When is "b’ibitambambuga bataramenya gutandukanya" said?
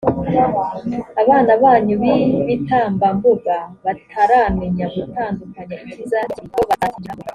2.01-5.75